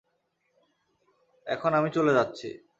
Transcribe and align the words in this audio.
এখন 1.47 1.71
আমি 1.73 1.89
চলে 1.91 2.11
যাচ্ছি। 2.13 2.49